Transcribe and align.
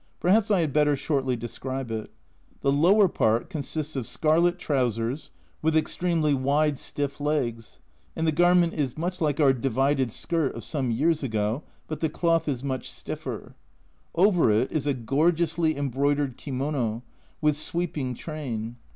Perhaps 0.19 0.49
I 0.49 0.61
had 0.61 0.73
better 0.73 0.95
shortly 0.95 1.35
describe 1.35 1.91
it. 1.91 2.09
The 2.61 2.71
lower 2.71 3.07
part 3.07 3.51
consists 3.51 3.95
of 3.95 4.07
scarlet 4.07 4.57
trousers 4.57 5.29
with 5.61 5.75
extremely 5.77 6.33
wide 6.33 6.79
stiff 6.79 7.19
legs, 7.21 7.77
and 8.15 8.25
the 8.25 8.31
garment 8.31 8.73
is 8.73 8.97
much 8.97 9.21
like 9.21 9.39
our 9.39 9.53
"divided 9.53 10.11
skirt" 10.11 10.55
of 10.55 10.63
some 10.63 10.89
years 10.89 11.21
ago, 11.21 11.61
but 11.87 11.99
the 11.99 12.09
cloth 12.09 12.47
is 12.47 12.63
much 12.63 12.89
stiffen 12.91 13.53
Over 14.15 14.49
it 14.49 14.71
is 14.71 14.87
a 14.87 14.95
gorgeously 14.95 15.77
embroidered 15.77 16.35
kimono, 16.35 17.03
with 17.39 17.55
sweeping 17.55 18.15
train. 18.15 18.77